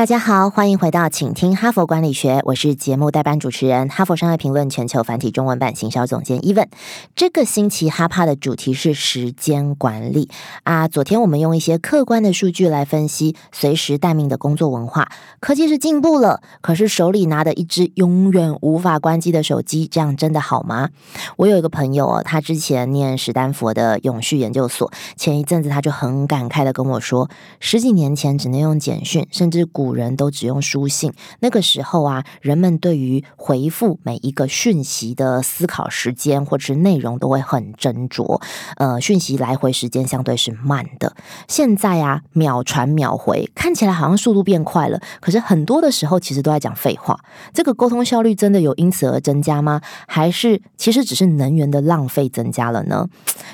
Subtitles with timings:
[0.00, 6.66] 大家好，欢迎回到请听哈佛管理学，我是节目代班主持人、哈佛商业评论全球繁体中文版行销总监伊文。
[7.14, 10.30] 这个星期哈帕的主题是时间管理
[10.62, 10.88] 啊。
[10.88, 20.88] 昨天我们用一些客观的数据来分析随时待命的工作文化，科技是进步了，可是手里拿的一只永远无法关机的手机，这样真的好吗？
[21.36, 27.28] 我有一个朋友哦，他之前念史丹佛的永续研究所，前一阵子他就很感慨的跟我说，
[27.58, 31.12] 十几年前只能用简讯，甚至古人都只用书信。
[31.40, 38.40] 那个时候啊，人们对于回复每一个讯息的思考时间或者是内容都会很斟酌，
[38.76, 41.14] 呃，讯息来回时间相对是慢的。
[41.48, 47.18] 现在啊，秒传秒回，看起来好像速度变快了，可是很多的时候其实都在讲废话。
[47.52, 49.80] 这个沟通效率真的有因此而增加吗？
[50.06, 53.08] 还是其实只是能源的浪费增加了呢？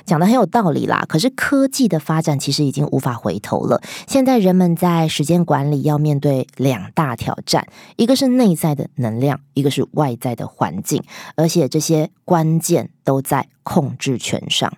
[0.05, 1.05] 讲的很有道理啦。
[1.09, 3.81] 可是科技的发展其实已经无法回头了。
[4.07, 11.03] 现在人们在时间管理要面对两大挑战，一个是内在的能量，一个是外在的环境，
[11.37, 14.73] 而且这些关键都在控制权上。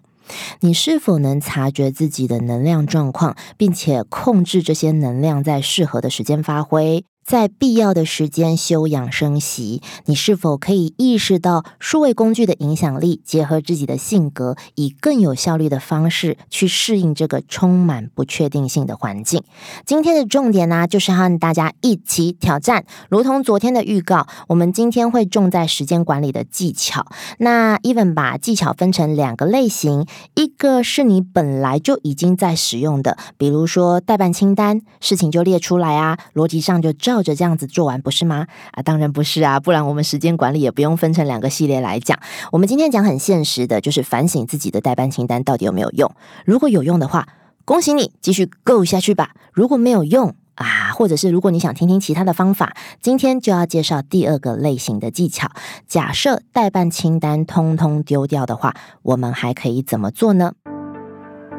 [0.61, 7.05] 你是否能察觉自己的能量状况，并且控制这些能量在适合的时间发挥？
[7.29, 13.21] 在必要的时间休养生息，你是否可以意识到数位工具的影响力？
[13.23, 19.43] 结合自己的性格，以更有效率的方式去适应这个充满不确定性的环境。
[19.85, 22.87] 今天的重点呢，就是和大家一起挑战。
[23.11, 27.05] 如同昨天的预告，我们今天会重在时间管理的技巧。
[27.37, 37.18] 那 Even 把技巧分成两个类型，一个是你本来就已经在使用的，比如说代办清单，事情就列出来啊，逻辑上就照。
[37.19, 38.47] 照着这样子做完不是吗？
[38.71, 42.17] 啊，当然不是啊，不然我们时间管理也不用分成两个系列来讲。
[42.53, 46.09] 我们今天讲很现实的，就是反省自己的代办清单到底有没有用。
[46.45, 47.27] 如果有用的话，
[47.65, 49.33] 恭喜你，继续 go 下去吧。
[49.53, 55.51] 如果没有用啊，或者是如果你想听听其他的方法，今天就要介绍第二个类型的技巧。
[55.89, 60.53] 假设代办清单通通丢掉的话，我们还可以怎么做呢？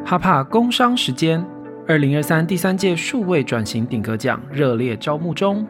[0.06, 1.44] 哈帕工商时间。
[1.90, 5.66] 二零二三第三届数位转型顶格奖热烈招募中，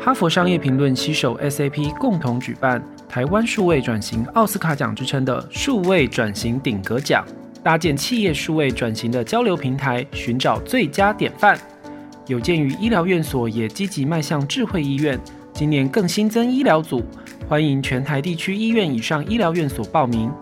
[0.00, 7.22] 哈佛商业评论携手 SAP 共同举办台湾数位转型奥斯卡奖之称的数位转型顶格奖，
[7.62, 11.60] 搭建企业数位转型的交流平台，寻找最佳典范。
[12.26, 15.20] 有鉴于医疗院所也积极迈向智慧医院，
[15.52, 17.04] 今年更新增医疗组，
[17.46, 20.32] 欢迎全台地区医院以上医疗院所报名。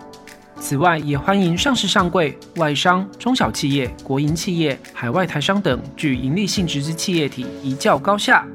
[0.60, 8.46] 此外，也欢迎上市上柜、外商、中小企业、国营企业、海外台商等具盈利性质之企业体一较高下。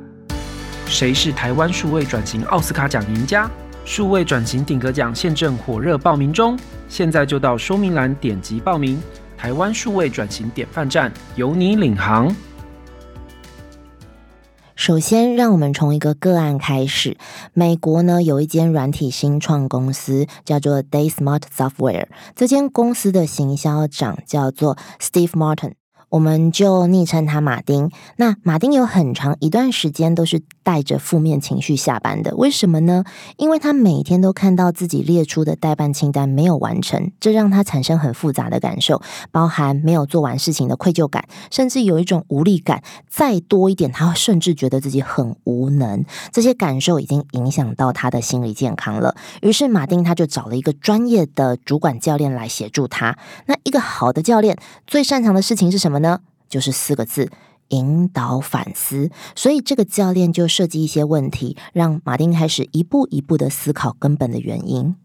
[0.85, 3.49] 谁是台湾数位转型奥斯卡奖赢家？
[3.83, 6.57] 数位转型顶格奖现正火热报名中，
[6.87, 9.01] 现在就到说明栏点击报名。
[9.35, 12.33] 台湾数位转型典范站由你领航。
[14.75, 17.17] 首先，让我们从一个个案开始。
[17.53, 22.07] 美国呢有一间软体新创公司，叫做 DaySmart Software。
[22.35, 25.73] 这间公司的行销长叫做 Steve Martin。
[26.15, 27.91] 我们就昵称他马丁。
[28.15, 33.03] 那马丁有很长一段时间都是带着负面情绪下班的，为什么呢？
[33.35, 42.81] 因为他每天都看到自己列出的代办清单没有完成，这让他产生很复杂的感受，包含没有做完事情的愧疚感，甚至有一种无力感。
[43.09, 46.05] 再多一点，他甚至觉得自己很无能。
[46.31, 49.13] 这些感受已经影响到他的心理健康了。
[49.41, 53.17] 于是马丁他就找了一个专业的主管教练来协助他。
[53.47, 56.04] 那一个好的教练最擅长的事情是什么呢？
[56.05, 57.31] 呢，就是四个字：
[57.69, 59.09] 引导反思。
[59.35, 64.95] 所以这个教练就设计一些问题，让马丁开始一步一步的思考根本的原因。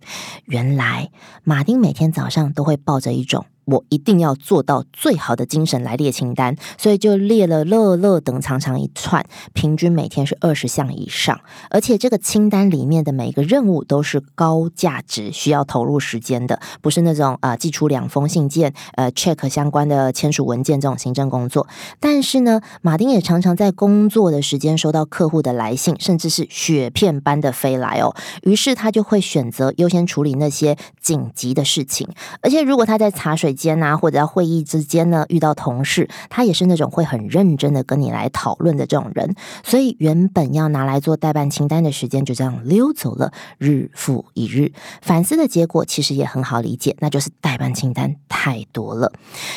[0.44, 1.10] 原来，
[1.42, 3.46] 马丁每天早上都会抱着一种。
[3.66, 11.40] 我一定要做到最好的精神来列清单，所以就列了乐乐等长长一串，平均每天是二十项以上。
[11.70, 21.68] 而且这个清单里面的每个任务都是高价值、需要投入时间的，不是那种啊寄出两封信件、呃 check 相关的签署文件这种行政工作。
[22.00, 28.16] 但是呢，马丁也常常在工作的时间收到客户的来信，甚至是雪片般的飞来哦。
[28.42, 32.08] 于是他就会选择优先处理那些紧急的事情，
[32.40, 33.49] 而且如果他在茶水。
[33.50, 44.72] 水间啊，或者在会议之间呢遇到同事，他也是那种会很认真的跟你来讨论的这种人，所以原本要拿来做代办清单的时间就这样溜走了，日复一日。
[45.02, 49.12] 反思的结果其实也很好理解，那就是代办清单太多了。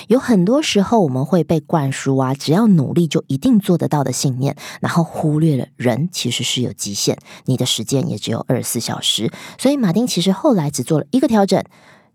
[0.08, 9.32] 有很多时候我们会被灌输啊，只要努力就一定做得到的信念，然后忽略了人其实是有极限，你的时间也只有二十四小时。
[9.60, 11.64] 所以马丁其实后来只做了一个调整。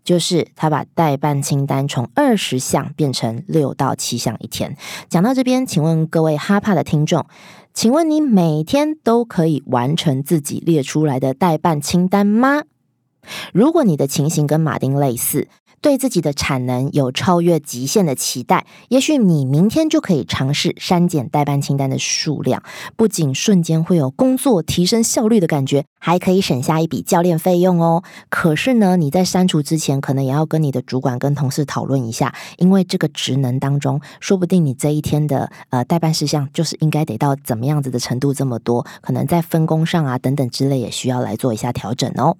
[0.09, 4.75] 就是他把代办清单从二十项变成六到七项一天。
[5.07, 7.27] 讲到这边，请问各位哈帕的听众，
[7.75, 12.63] 请问你每天都可以完成自己列出来的代办清单吗？
[13.53, 15.47] 如果你的情形跟马丁类似。
[15.81, 22.61] 对自己的产能有超越极限的期待，也许你明天就可以尝试删减代办清单的数量，
[22.95, 28.03] 不仅瞬间会有工作提升效率的感觉，还可以省下一笔教练费用哦。
[28.29, 42.35] 可是呢，你在删除之前，可能也要跟你的主管跟同事讨论一下，因为这个职能当中，说不定你这一天的呃代办事项就是应该得到怎么样子的程度这么多，可能在分工上啊等等之类，也需要来做一下调整哦。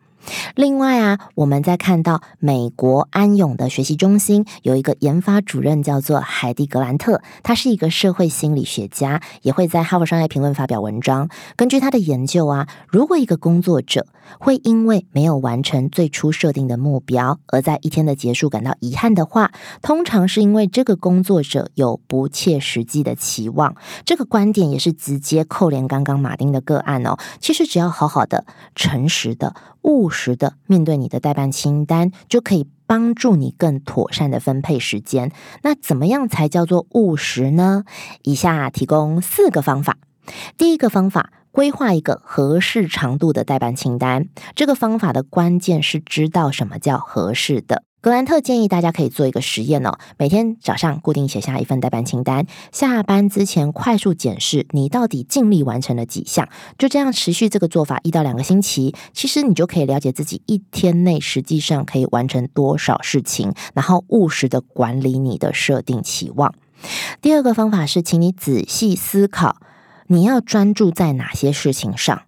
[0.56, 11.30] 另外啊，我们在看到美国安永的学习中心有一个研发主任叫做海蒂格兰特，他是一个社会心理学家，也会在《哈佛商业评论》发表文章。
[11.56, 14.08] 根据他的研究啊，如果一个工作者
[14.40, 19.52] 会因为没有完成最初设定的目标，而在一天的结束感到遗憾的话，
[19.82, 23.76] 通常是因为这个工作者有不切实际的期望。
[24.06, 27.18] 这个观点也是直接扣连刚刚马丁的个案哦。
[27.40, 28.46] 其实只要好好的、
[28.76, 29.56] 诚实的。
[29.82, 35.32] 务实的面对你的代办清单，就可以帮助你更妥善的分配时间。
[35.64, 37.84] 那怎么样才叫做务实呢？
[38.24, 39.98] 以下提供四个方法。
[40.58, 44.28] 第一个方法，规划一个合适长度的代办清单。
[44.56, 47.84] 这个方法的关键是知道什么叫合适的。
[48.02, 56.48] 格兰特建议大家可以做一个实验哦，每天早上固定写下一份代办清单，下班之前快速检视你到底尽力完成了几项，
[56.78, 66.56] 就这样持续这个做法一到两个星期，其实你就可以了解自己一天内实际上可以完成多少事情，然后务实的管理你的设定期望。
[67.22, 69.58] 第二个方法是，请你仔细思考，
[70.08, 72.22] 你要专注在哪些事情上。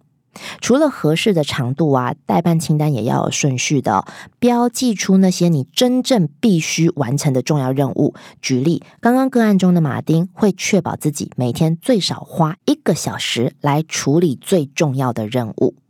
[0.60, 4.04] 除了合适的长度啊，代办清单也要有顺序的，
[4.38, 8.14] 标记出那些你真正必须完成的重要任务。
[8.40, 15.81] 举例，刚刚个案中的马丁会确保自己每天最少花一个小时来处理最重要的任务。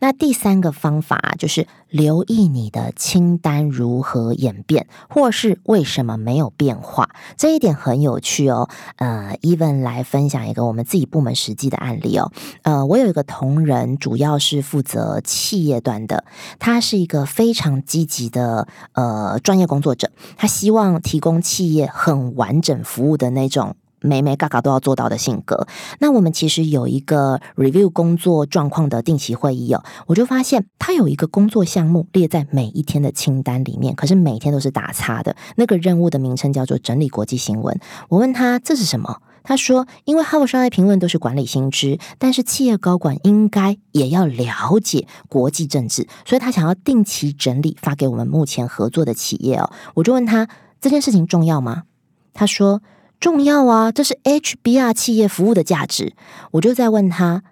[0.00, 8.68] 那第三个方法就是留意你的清单如何演变，或是为什么没有变化，这一点很有趣哦。
[8.96, 12.32] 呃，Even 来分享一个我们自己部门实际的案例哦。
[12.62, 16.24] 呃，我有一个同仁，主要是负责企业端的，
[16.58, 23.76] 他是一个非常积极的呃专业工作者，他希望提供企业很完整服务的那种。
[24.00, 25.66] 每每嘎嘎都要做到的性格，
[25.98, 35.34] 那我们其实有一个 review 工作状况的定期会议哦，我就发现他有一个工作项目列在每一天的清单里面，可是每天都是打叉的。
[35.56, 37.80] 那个任务的名称叫做整理国际新闻。
[38.08, 49.70] 我问他这是什么，他说因为哈佛商业评论都是管理新知，但是企业高管应该也要了解国际政治，所以他想要定期整理发给我们目前合作的企业哦。
[49.94, 50.48] 我就问他
[50.80, 51.82] 这件事情重要吗？
[52.32, 52.80] 他说。
[53.20, 56.14] 重要啊，这是 HBR 企业服务的价值。
[56.52, 57.42] 我就在问他，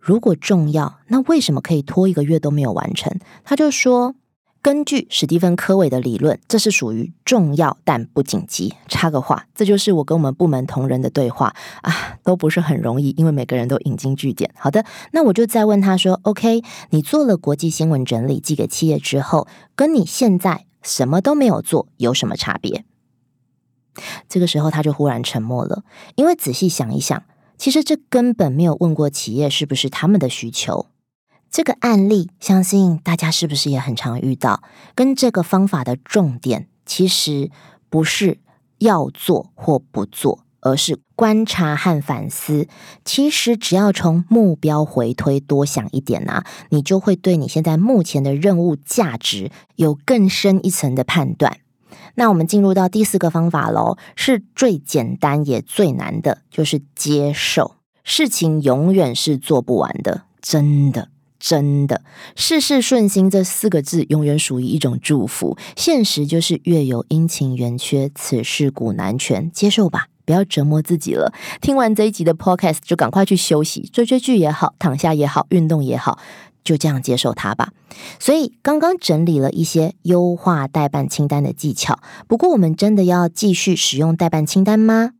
[0.00, 3.16] 如果重要，那为什么可以拖一个月都没有完成？
[3.44, 4.16] 他就说，
[4.60, 8.74] 根据史蒂芬科维的理论，这是属于重要但不紧急。
[8.88, 14.50] 插个话，这就是我跟我们部门同仁的对话啊，都不是很容易，因为每个人都引经据典。
[14.56, 22.84] 好的，那我就再问他说，OK，你做了国际新闻整理寄给企业之后，跟你现在什么都没有做有什么差别？
[24.28, 25.84] 这个时候，他就忽然沉默了，
[26.16, 27.22] 因为仔细想一想，
[27.58, 30.86] 其实这根本没有问过企业是不是他们的需求。
[31.50, 34.62] 这个案例，相信大家是不是也很常遇到？
[34.94, 37.50] 跟这个方法的重点，其实
[37.90, 38.38] 不是
[38.78, 42.66] 要做或不做，而是观察和反思。
[43.04, 51.58] 其实只要从目标回推多想一点啊，你就会对你现在目前的任务价值有更深一层的判断。
[52.14, 62.02] 那我们进入到第四个方法喽，是最简单也最难的，就是接受事情永远是做不完的，真的真的，
[62.36, 65.56] 事事顺心这四个字永远属于一种祝福。
[65.74, 71.32] 现实就是月有阴晴圆缺，此事古难全，接受吧，不要折磨自己了。
[71.60, 76.20] 听完这一集的 Podcast 就赶快去休息，追追剧也好，躺下也好，运动也好。
[76.64, 77.72] 就这样接受它吧。
[78.18, 81.98] 所以刚刚整理了一些优化代办清单的技巧。
[82.26, 85.12] 不过，我们真的要继续使用代办清单吗？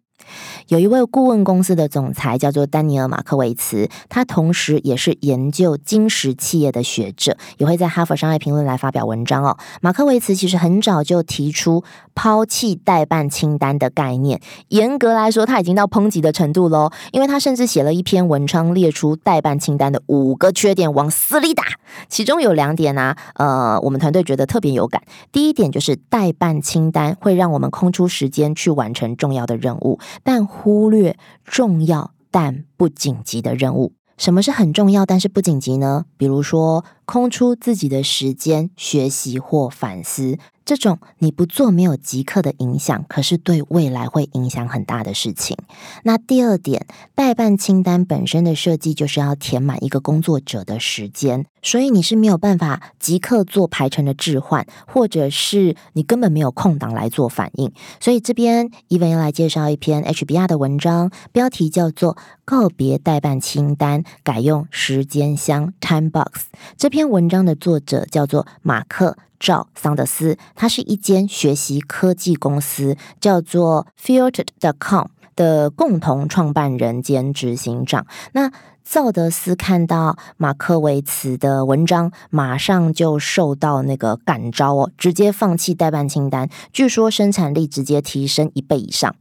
[0.69, 9.57] 有一位顾问公司的总裁叫做丹尼尔·马克维茨，他同时也是研究金石企业的学者，也会在《哈佛商业评论》来发表文章哦。
[9.81, 21.65] 马克维茨其实很早就提出抛弃代办清单的概念，严格来说，他已经到抨击的程度喽，因为他甚至写了一篇文章，列出代办清单的五个缺点，往死里打。
[22.09, 25.03] 其中有两点呢，呃，我们团队觉得特别有感。
[25.31, 29.99] 第一点就是代办清单会让我们空出时间去完成重要的任务。
[30.23, 33.93] 但忽略重要但不紧急的任务。
[34.19, 36.05] 什么是很重要但是不紧急呢？
[36.17, 40.39] 比如说，空出自己的时间学习或反思。
[40.65, 45.57] 这种你不做没有即刻的影响，可是对未来会影响很大的事情。
[46.05, 57.73] 那第二点，代办清单本身的设计就是要填满一个工作者的时间，所以你是没有办法即刻做排程的置换，或者是你根本没有空档来做反应。
[57.99, 66.31] 所以这边伊文要来介绍一篇 HBR 的文章，标题叫做《告别代办清单，改用时间箱 Time Box》。
[66.77, 69.17] 这篇文章的作者叫做马克。
[69.41, 78.07] 赵桑德斯，他是一间学习科技公司，叫做 Filtered.com 的共同创办人兼执行长。
[78.35, 78.53] 那
[78.85, 89.17] 赵德斯看到马克维茨的文章，马上就受到那个感召哦，直接放弃代办清单，据说生产力直接提升一倍以上。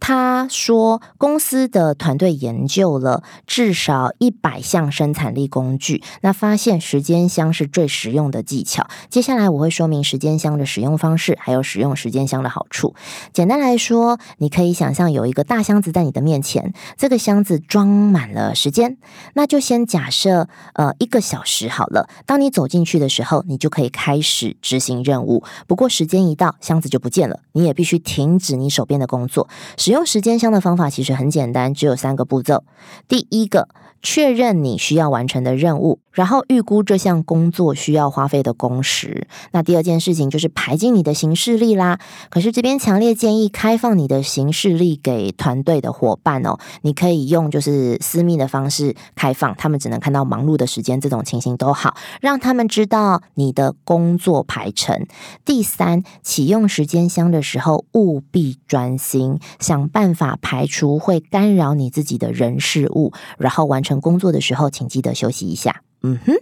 [0.00, 8.86] 他说，公司的团队研究了至少一百项生产力工具，那发现时间箱是最实用的技巧。
[9.10, 12.94] 接下来我会说明时间箱的使用方式，还有使用时间箱的好处。
[13.32, 18.96] 简单来说，你可以想象有一个大箱子在你的面前，这个箱子装满了时间，
[19.34, 22.08] 那就先假设呃一个小时好了。
[22.24, 25.42] 当你走进去的时候，你就可以开始执行任务。
[25.66, 29.47] 不过时间一到，箱子就不见了，你也必须停止你手边的工作。
[29.76, 32.64] 使用时间箱的方法其实很简单，只有三个步骤。
[33.06, 33.68] 第一个。
[34.00, 39.26] 确认你需要完成的任务，然后预估这项工作需要花费的工时。
[39.50, 41.98] 那第二件事情就是排进你的行事历啦。
[42.30, 46.60] 可是这边强烈建议开放你的行事历给团队的伙伴哦。
[46.82, 55.08] 你可以用就是私密的方式开放，他们只能看到忙碌的时间，这种情形都好，让他们知道你的工作排程。
[55.44, 63.98] 第三，启用时间箱的时候务必专心，想办法排除会干扰你自己的人事物，然后完成。
[64.00, 65.82] 工作的时候，请记得休息一下。
[66.02, 66.32] 嗯哼，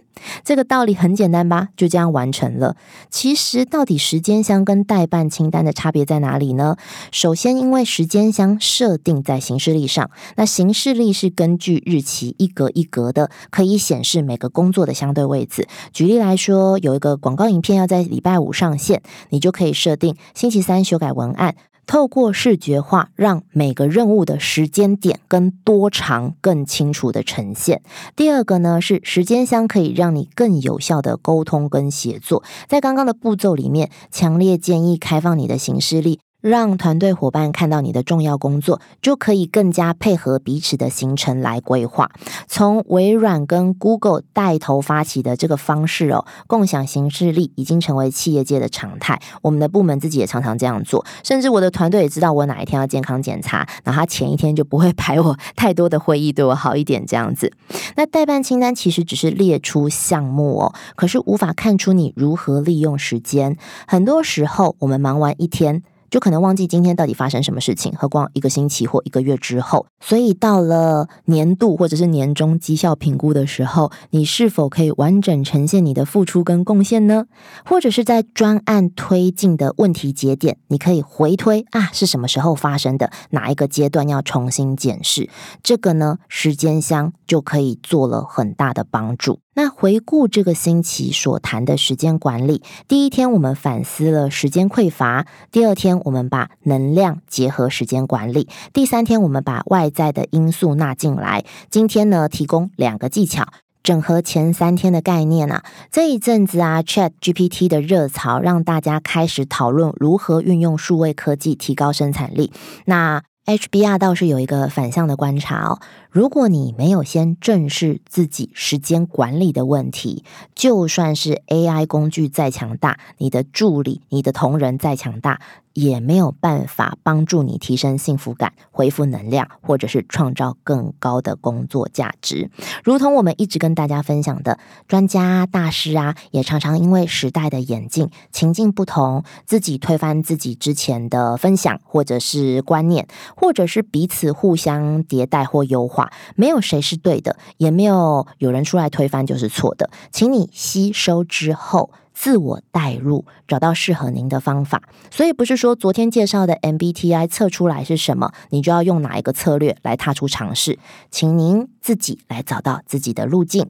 [0.43, 1.69] 这个道理很简单吧？
[1.75, 2.75] 就这样完成了。
[3.09, 6.77] 其实，到底时间箱跟代办清单的差别在哪里呢？
[7.11, 15.67] 首先，因为时间箱设定在行事历上，那行事历是根据日期一格一格的，可以显示每个工作的相对位置。
[15.91, 21.55] 举例来说，有一个广告影片要在礼拜五上线，你就可以设定星期三修改文案。
[21.87, 27.81] 透过视觉化，让每个任务的时间点跟多长更清楚的呈现。
[28.15, 32.43] 第二个呢，是时间箱可以让你更有效的沟通跟协作。
[32.67, 36.19] 在刚刚的步骤里面，强烈建议开放你的行事历。
[36.47, 42.09] 让团队伙伴看到你的重要工作，就可以更加配合彼此的行程来规划。
[42.47, 49.19] 从微软跟 Google 带头发起的这个方式哦，共享行事历已经成为企业界的常态。
[49.41, 57.51] 我们的部门自己也常常这样做，甚至我的团队也知道我哪一天要健康检查，那他前一天就不会 排我太多的会议，对我好一点这样子。
[57.95, 63.57] 那代办清单其实只是列出项目哦，可是无法看出你如何利用时间。
[63.87, 65.83] 很多时候，我们忙完一天。
[66.09, 69.85] 就可能忘记今天到底发生什么事情，何况一个星期或一个月之后。
[69.99, 77.25] 所以到了年度或者是年终绩效评估的时候，你是否可以完整呈现你的付出跟贡献呢？
[77.65, 83.11] 或者是在专案推进的问题节点，你可以回推啊，是什么时候发生的？
[83.31, 85.29] 哪一个阶段要重新检视？
[85.61, 89.39] 这个呢，时间箱就可以做了很大的帮助。
[89.57, 101.43] 那回顾这个星期所谈的时间管理，第一天我们反思了时间匮乏，第二天我们把能量结合时间管理，第三天我们把外在的因素纳进来。
[101.71, 103.47] 今天呢，提供两个技巧，
[103.81, 105.63] 整合前三天的概念啊。
[105.91, 112.51] 这一阵子啊，Chat GPT 的热潮让大家开始讨论如何运用数位科技提高生产力。
[112.85, 115.79] 那 HBR 倒是有一个反向的观察哦。
[116.11, 125.39] 如果你没有先正视自己时间管理的问题，就算是 AI 工具再强大，你的助理、你的同仁再强大，
[125.77, 132.49] 也没有办法帮助你提升幸福感、恢复能量，或者是创造更高的工作价值。
[132.83, 134.57] 如同我们一直跟大家分享的，
[134.87, 146.11] 专家大师啊，也常常因为时代的演进、情境不同，自己推翻自己之前的分享，或者是观念，或者是彼此互相迭代或优化。
[146.35, 149.91] 没有谁是对的，也没有有人出来推翻就是错的。
[150.11, 151.91] 请你吸收之后。
[152.19, 154.81] 自我代入，找到适合您的方法。
[155.11, 160.79] 所以不是说昨天介绍的 MBTI 测出来是什么，你就要用哪一个策略来踏出尝试。
[161.11, 163.69] 请您自己来找到自己的路径。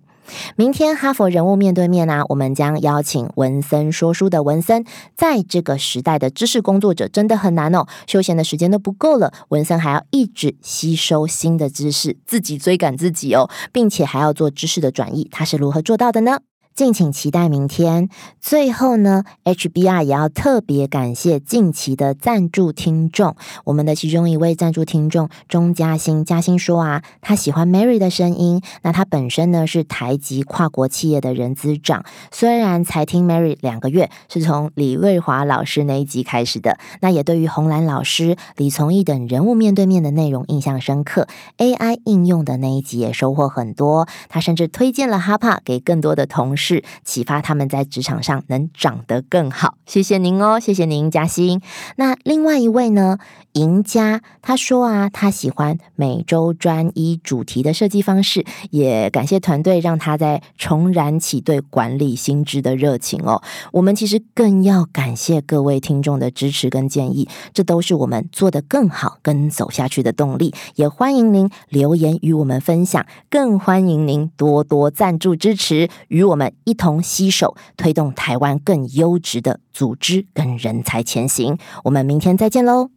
[0.56, 4.86] 明天哈佛人物面对面啊，我们将邀请文森说书的文森。
[5.16, 15.28] 在这个时代的知识工作者真的很难哦，休闲的时间都不够了，文森还要一直吸收新的知识，自己追赶自己哦，并且还要做知识的转移。
[15.32, 16.40] 他是如何做到的呢？
[16.78, 18.08] 敬请期待明天。
[18.40, 23.36] 最后呢，HBR 也要特别感谢近期的赞助听众。
[23.64, 28.62] 我们的其中一位赞助听众钟嘉欣，嘉欣说啊，他喜欢 Mary 的声音。
[28.84, 36.78] 那他本身呢是台籍跨国企业的人资长，虽然才听 Mary 两个月，是从李瑞华老师那一集开始的。
[37.02, 44.08] 那也对于红兰老师、李从义等人物面对面的内容印象深刻，AI 应用的那一集也收获很多。
[44.30, 46.67] 他甚至推荐了哈帕给更多的同事。
[46.68, 49.76] 是启发他们在职场上能长得更好。
[49.86, 51.62] 谢谢您哦，谢谢您，嘉欣。
[51.96, 53.18] 那另外一位呢？
[53.54, 63.42] 赢家他说啊，他喜欢每周专一主题的设计方式，也感谢团队让他在重燃起对管理新知的热情哦。
[63.72, 70.54] 我们其实更要感谢各位听众的支持跟建议，这都是我们做得更好跟走下去的动力。
[70.76, 81.58] 也欢迎您留言与我们分享，更欢迎您多多赞助支持，与我们一同携手推动台湾更优质的组织跟人才前行。
[81.84, 82.97] 我们明天再见喽。